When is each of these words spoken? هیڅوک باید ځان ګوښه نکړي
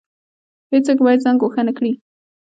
هیڅوک 0.71 0.97
باید 1.05 1.23
ځان 1.25 1.35
ګوښه 1.41 1.61
نکړي 1.69 1.91